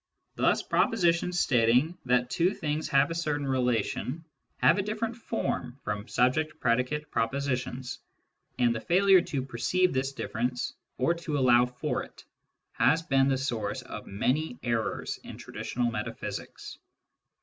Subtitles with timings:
[0.33, 4.25] Thus propositions stating that two things have a certain relation
[4.57, 7.99] have a different form from subject pre dicate propositions,
[8.57, 12.25] and the failure to perceive this difference or to allow for it
[12.71, 16.79] has been the source of many errors in traditional metaphysics.